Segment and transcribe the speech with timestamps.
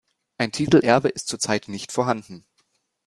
[0.39, 2.43] Ein Titelerbe ist zurzeit nicht vorhanden.